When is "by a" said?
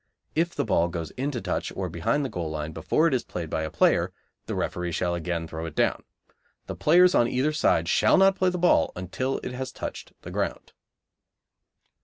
3.51-3.69